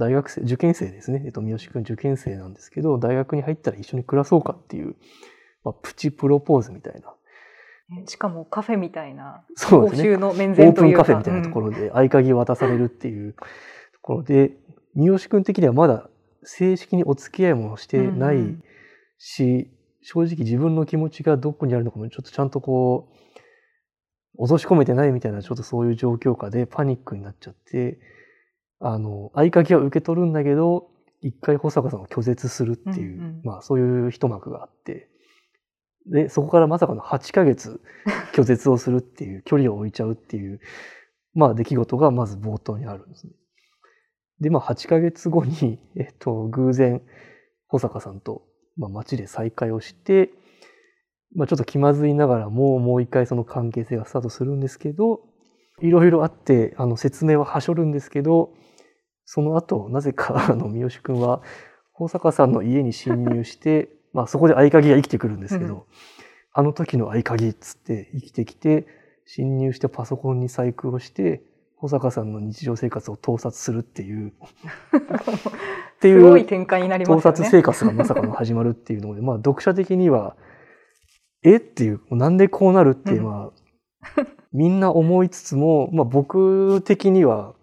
[0.00, 1.22] 大学生、受験生ですね。
[1.26, 4.96] えっと、三好くん受験生なんですけど、大学に入ったら一緒に暮らそうかっていう、
[5.62, 7.14] まあプチプロポーズみたいな。
[8.06, 10.02] しかもカフェみたいな公そうですね。
[10.04, 13.38] 衆の面オープンカフェみたいなところで合鍵渡されるっていうと
[14.00, 14.52] ころで、
[14.94, 16.08] 三好くん的にはまだ
[16.42, 18.64] 正式にお付き合いもしてないうんうん
[19.18, 19.70] し、
[20.02, 23.18] 正直自分の気持ちがどこにあるのかもちょっとちゃんとこう、
[24.38, 27.98] 落とし込めてないみたいなちょっとそういう状況下でパニックになっちゃって、
[28.80, 30.88] あの、合鍵は受け取るんだけど、
[31.20, 35.08] 一回保坂さんを拒絶するっていう、うんうんまあそういう一幕があって、
[36.06, 37.80] で、そこからまさかの8ヶ月
[38.32, 40.60] 拒絶をするっていう、 距離を置いちゃうっていう、
[41.34, 43.34] まあ出来事がまず冒頭にあるんですね。
[44.40, 47.02] で、まあ8ヶ月後に、えっと、偶然、
[47.68, 50.30] 保坂さんと、まあ街で再会をして、
[51.34, 55.20] まあちょっと気まずいながらもうもう一回その関係性がスタートするんですけど、
[55.82, 58.54] いろいろあって、あの説明ははしょるんですけど、
[59.32, 61.40] その後、なぜか、 あの、三好くんは、
[61.92, 65.82] 保坂さんの家に侵入して、 まあそこで合鍵が生きてくるんですけど、うん。
[66.52, 68.88] あの時の合鍵っつって生きてきて、
[69.26, 71.44] 侵入してパソコンに細工をして、
[71.76, 74.32] 保坂さんの日常生活を盗撮するっていう、っ
[76.00, 77.36] ていう展開になりますよね。
[77.36, 80.36] 盗撮生活がまさかの始まるっていうので、まあ読者的には、
[81.44, 81.58] え？
[81.58, 83.52] っていう、なんでこうなるって、うんま
[84.16, 87.54] あ、みんな思いつつも、まあ僕的には、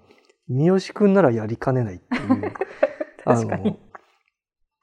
[0.48, 2.54] 三好くんならやりかねないっていう。
[3.24, 3.78] 確かに。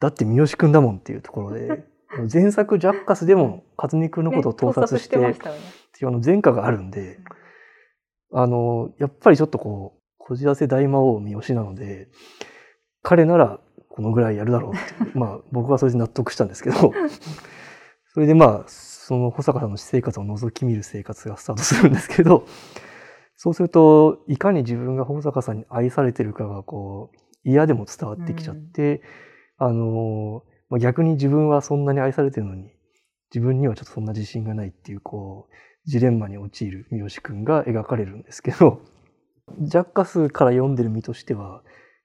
[0.00, 1.84] だって三好くんだもんっていうところで、
[2.32, 5.30] 前作ジャッカスでも勝美くんのことを盗撮して、ね。
[5.30, 5.50] ってい
[6.02, 7.18] うあの前科があるんで、
[8.32, 12.08] あの、やっぱりちょっとこう、こじらせ大魔王三好なので、
[13.02, 16.92] 彼ならこのぐらいやるだろうって まあ僕はそれで納得したんですけど、
[18.12, 22.46] それでまあ、その保坂さんの私生活を覗き見る生活がスタートするんですけど、
[23.44, 29.02] そうすると、いかに自分が保坂さんに愛されてるかがこう、嫌でも伝わってきちゃって、
[29.58, 32.70] あの、まあ、逆に自分はそんなに愛されてるのに、
[33.34, 35.54] 自分にはちょっとそんな自信がないっていう、こう、
[35.84, 38.80] ジレンマに陥る三好くんが描かれるんですけど、
[39.60, 41.62] ジャッカスから読んでる身としては、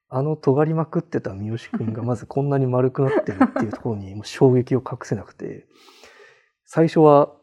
[0.09, 5.67] あの尖りまくってた三好くんが まずこんなに丸くなってるっていうところにもう衝撃を隠せなくて、
[6.65, 7.33] 最初は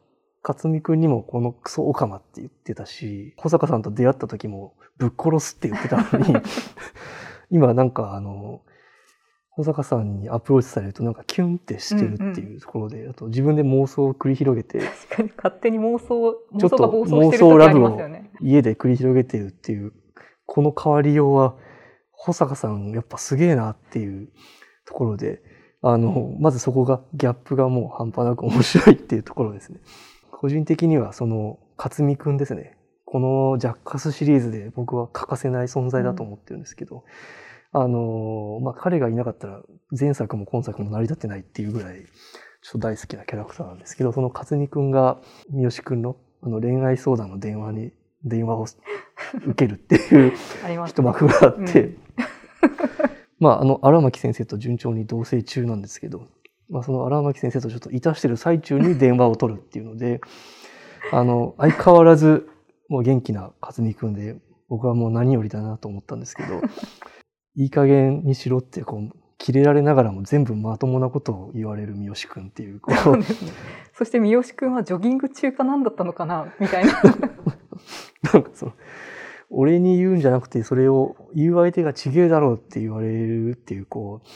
[0.47, 6.37] 勝美くんにもこのクソオカマって言ってたし、保坂さんと出会った時もぶっ殺すって言ってたのに、
[7.51, 8.63] 今なんかあの、
[9.51, 18.31] 保坂さんにアプローチされるとなんかキュンってしてるっていうところで、あと自分で妄想を繰り広げて、確かに勝手に妄想、妄想が暴走してる時ありますよね。
[18.41, 19.93] 家で繰り広げてるっていう、
[20.45, 21.57] この変わりようは、
[22.13, 24.29] 保坂さんやっぱすげえなっていう
[24.85, 25.43] ところで、
[25.83, 29.81] あの、まずそこが、ギャップがもう半端なく面白いっていうところですね。
[30.39, 32.77] 個人的にはその、勝美くんですね。
[33.07, 37.05] このジャッカスシリーズで僕は欠かせない存在だと思ってるんですけど、
[37.73, 39.63] あの、まあ、彼がいなかったら
[39.99, 42.05] 前作も今作も成り立ってないっていうぐらい、
[42.63, 45.19] ちょっと大好きなキャラクターなんですけど、その勝美くんが
[45.51, 47.93] 三好くんのあの恋愛相談の電話に、
[48.25, 48.67] 電話を
[49.47, 50.33] 受けるっていう
[50.87, 51.99] 一幕があって、うん。
[53.39, 56.27] まあ、あの、荒牧先生と順調に同棲中なんですけど、
[56.69, 60.21] まあ、その荒牧先生とちょっといたしてる最中に電話を取るっていうので、
[61.13, 62.49] あの、相変わらず、
[62.89, 64.37] もう元気な勝美くんで、
[64.69, 66.61] 僕はもう何よりだなと思ったんですけど、
[67.55, 73.23] いい加減にしろって、こう、キレられながらも全部まともなことを言われる三好くんっていう、こう
[73.93, 76.93] そして三好くんはジョギング中か何だったのかなみたいな。
[78.33, 78.73] なんかその、
[79.51, 84.29] 俺に言うんじゃなくて、それを言う相手がちげえだろうって言われるっていう、こう、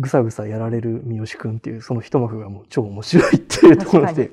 [0.00, 4.30] ぐさぐさやられる三好くんっていう、その一幕がもう超面白いっていうところ確で。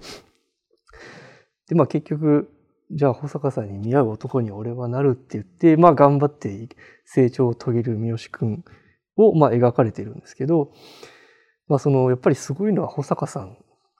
[1.67, 2.49] で、まあ結局、
[2.91, 6.69] じゃあ保坂さんに似合う男に俺はなるって言って、まあ頑張って
[7.03, 8.63] 成長を遂げる三好くん
[9.17, 10.71] を、まあ描かれているんですけど、
[11.67, 13.57] まあその、やっぱりすごいのは保坂さん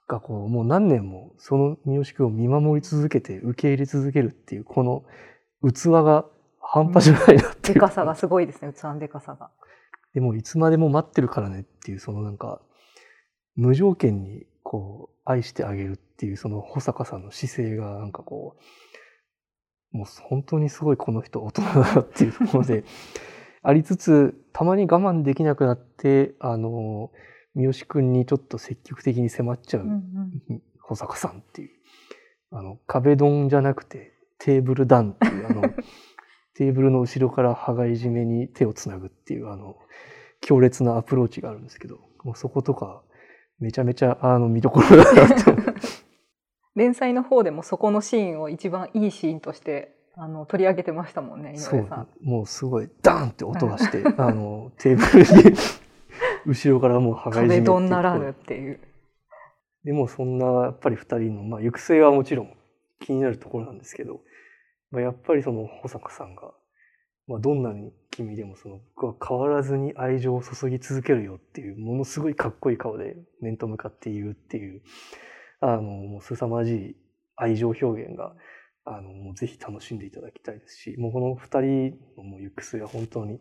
[0.08, 5.04] がこう、もう何年もその三好くんを見守り続けて受け入れ続けるっていう、この
[5.70, 6.24] 器が
[6.60, 7.74] 半端じゃないなっていう。
[7.74, 9.50] でかさがすごいですね、器のでかさが。
[10.18, 12.60] でもいつまでも待ってるからねっていう、そのなんか、
[13.54, 18.56] 無条件にこう、愛してあげるっていう、その保坂さんの姿勢がなんかこ
[19.92, 22.82] う、もう本当にすごいこの人大人だなっていうところで、
[23.62, 27.12] ありつつ、たまに我慢できなくなって、あの、
[27.54, 31.70] 三好くんにちょっと積極的に迫っちゃう、うんうん保坂さんっていう。
[32.50, 35.62] あの、壁ドンじゃなくて、テーブルダンっていう、あの、
[36.58, 39.76] テーブルの後ろから羽交い締めに手をつなぐっていう、あの、
[40.40, 43.00] 強烈なアプローチがあるんですけど、もうそことか、
[43.60, 45.64] めちゃめちゃ、あの、見どころだなって思う。
[46.74, 55.56] 連載の方でもそこのシーンを一番いいシーンとしてあの取り上げてましたもんね、井そう上さん。、もうすごい、ダーンって音がして、 あの、テーブルに、
[56.44, 58.80] 後ろからもう羽交い締めならぬっていう。
[59.84, 62.52] でもそんなやっぱり二人の、まあ、行く末はもちろん
[62.98, 64.20] 気になるところなんですけど、
[64.90, 66.52] まあ、やっぱりその保坂さんが、
[67.26, 74.82] まあ、どんなに君でもその僕は変わらずに愛情を注ぎ続けるよっていうものすごいかっこいい顔で面と向かって言うっていう
[75.60, 76.96] あのもう凄まじい
[77.36, 78.34] 愛情表現が
[78.84, 83.38] あのもうぜひ楽しんでいただきたいですしもうこの二人のもう行く末は本当に、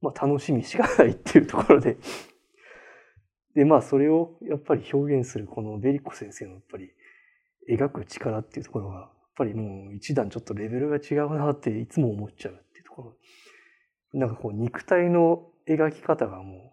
[0.00, 1.98] まあ、楽しみしかないっていうところで。
[3.54, 6.90] で、まあ、それをやっぱり表現するこのベリコ先生のやっぱり
[7.70, 13.16] 描く力っていうところが、ぱりもう一段ちょっとレベルが違うなっていつも思っちゃうっていうところ。
[14.18, 16.72] なんかこう肉体の描き方がもう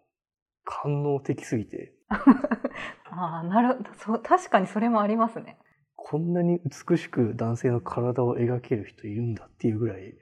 [0.63, 5.57] 官能的すぎて、 ああ、なるそう確かにそれもありますね。
[5.95, 10.13] こんなに美しく男性の体を描ける人いるんだっていうぐらい、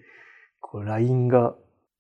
[0.60, 1.56] こうラインが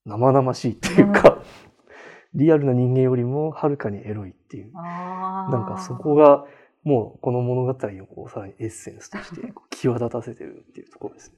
[0.06, 1.42] 生々しいっていうか、
[2.34, 4.72] リアルな人間よりもはるかにエロいっていう。
[4.74, 6.46] なんかそこが
[6.84, 7.76] もうこの物語を
[8.08, 11.38] こうさらにエッセンスとして 際立たせてるっていうところですね。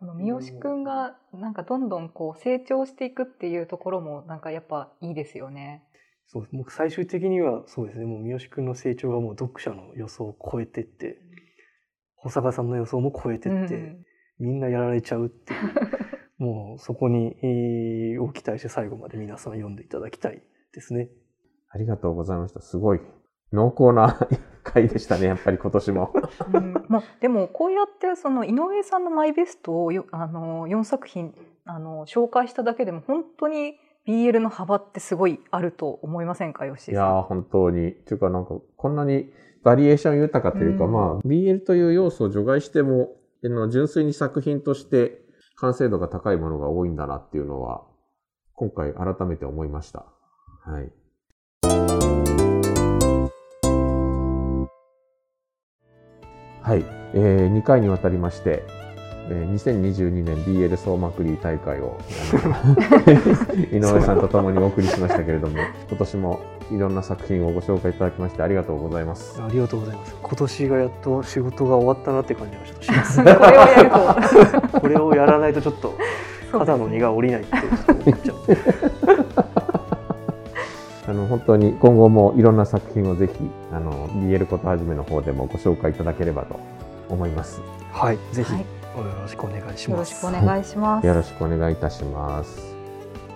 [0.00, 5.84] この三好くんがなんかどんどんこう成長していくっていうところもなんかやっぱいいですよね。
[6.26, 11.18] そう僕最終的にはそうですねもう三好くんの成長がもう読者の予想を超えてって
[12.16, 14.04] 保坂さんの予想も超えてって、うん
[14.38, 15.60] みんなやられちゃうっていう
[16.42, 20.42] もうそこに、えーを期待して最後まで皆さん読んでいただきたい
[20.72, 21.08] ですね。
[21.70, 22.60] ありがとうございました。
[22.60, 23.00] すごい
[23.52, 24.28] 濃厚な
[24.74, 26.12] 回でしたね、やっぱり今年も。
[26.52, 37.08] うんまあ、でもこうやってその井上さんのマイベストをよあの4作品あの紹介しただけでも本当に BL の幅ってすごいあると思いませんか吉井さん？
[37.10, 37.88] いやー、本当に。
[37.88, 43.16] っていうか、なんか、こんなにバリエーション豊かというか、うんまあ、BL という要素を除外しても、
[43.70, 45.22] 純粋に作品として
[45.56, 47.86] 完成度が高いものが多いんだなっていうのは、
[48.52, 50.04] 今回改めて思いました。
[50.66, 50.92] はい。
[56.64, 56.84] はい。
[57.12, 58.64] えー、2回にわたりまして、
[59.28, 61.98] えー2022年 BL 総まくり大会を、
[63.70, 65.58] 井上さんと共にお送りしましたけれども、
[65.88, 66.40] 今年も
[66.70, 69.38] いろんな作品をご紹介いただきましてありがとうございます。
[69.42, 70.16] ありがとうございます。
[70.22, 73.20] 今年がやっと仕事が終わったなって感じがちょっとします。
[73.24, 73.90] これをやる
[74.70, 75.94] と これをやらないとちょっと
[76.50, 79.03] 肩の荷が下りないってちょっと思っちゃう。
[81.26, 83.34] 本当に今後もいろんな作品をぜひ
[83.72, 86.58] あの BL ことはじめの方でもご紹介いただければと
[87.08, 87.60] 思います。
[87.92, 89.90] はい、ぜひよはいろしくお願いします。
[89.90, 91.06] よろしくお願いします。
[91.06, 92.74] よろしくお願いいたします。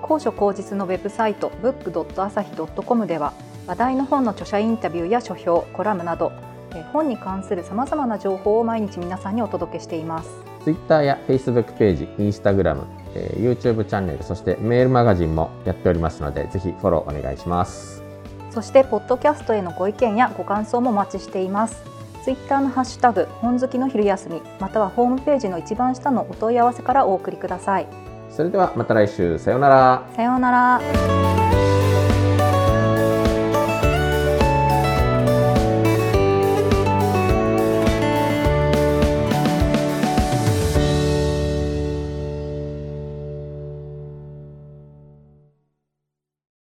[0.02, 3.32] 高所高実のウェブサイト book.asahi.com では
[3.66, 6.32] 話題の本の著者インタビューや書評コラムなど
[6.74, 10.30] えー本に関するさまざまな情報を毎日皆さんにお届けしています。
[10.64, 12.82] Twitter や Facebook ページ、Instagram、
[13.18, 18.02] えー YouTube チャンネル、そしてメールマガジンもやっておりますので、ぜひフォローお願いします。
[18.50, 21.82] そしてポッドキャストへのご意見やご感想もお待ちしています。
[22.24, 27.86] ツイッターのハッシュタグ本好きの昼休みまたはホームページの一番下のお問い合わせからお送りください。
[28.30, 30.02] それではまた来週、さようなら。
[30.14, 31.87] さようなら。